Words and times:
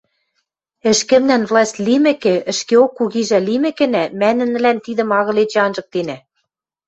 Ӹшкӹмнӓн 0.91 1.43
власть 1.49 1.77
лимӹкӹ, 1.85 2.35
ӹшкеок 2.51 2.91
кугижӓ 2.97 3.39
лимӹкӹнӓ, 3.47 4.03
мӓ 4.19 4.29
нӹнӹлӓн 4.37 4.77
тидӹм 4.85 5.09
агыл 5.19 5.37
эче 5.43 5.59
анжыктенӓ! 5.65 6.17